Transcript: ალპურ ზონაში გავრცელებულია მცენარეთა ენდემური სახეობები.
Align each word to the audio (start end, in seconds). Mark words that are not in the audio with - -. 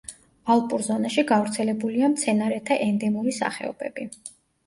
ალპურ 0.51 0.83
ზონაში 0.87 1.23
გავრცელებულია 1.31 2.09
მცენარეთა 2.13 2.77
ენდემური 2.87 3.35
სახეობები. 3.43 4.09